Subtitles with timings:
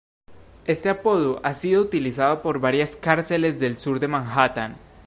[0.65, 4.77] Este apodo ha sido utilizado por varias cárceles del sur de Manhattan.